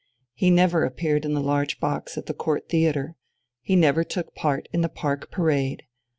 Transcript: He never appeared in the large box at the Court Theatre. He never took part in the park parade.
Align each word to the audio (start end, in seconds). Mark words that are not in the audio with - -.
He 0.33 0.49
never 0.49 0.83
appeared 0.83 1.25
in 1.25 1.35
the 1.35 1.39
large 1.43 1.79
box 1.79 2.17
at 2.17 2.25
the 2.25 2.33
Court 2.33 2.67
Theatre. 2.67 3.13
He 3.61 3.75
never 3.75 4.03
took 4.03 4.33
part 4.33 4.67
in 4.73 4.81
the 4.81 4.89
park 4.89 5.29
parade. 5.29 5.83